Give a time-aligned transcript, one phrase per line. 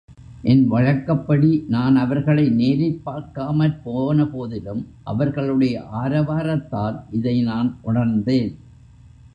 [0.41, 4.81] என் வழக்கப்படி நான் அவர்களை நேரிற் பார்க்காமற் போனபோதிலும்,
[5.03, 8.51] அவர்களுடைய ஆரவாரத் தால் இதை நான் உணர்ந்தேன்.